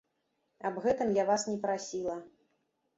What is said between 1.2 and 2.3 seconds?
я вас не прасіла.